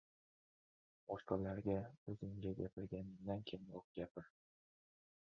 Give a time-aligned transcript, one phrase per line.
[1.09, 1.75] •Boshqalarga
[2.13, 4.31] o‘zingga gapirganingdan kamroq gapir.